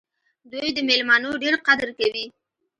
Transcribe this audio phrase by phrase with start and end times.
[0.51, 2.25] دوی د میلمنو ډېر قدر کوي.